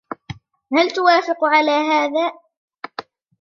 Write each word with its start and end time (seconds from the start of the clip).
هل 0.77 0.91
توافق 0.91 1.45
على 1.45 1.71
هذا؟ 1.71 2.31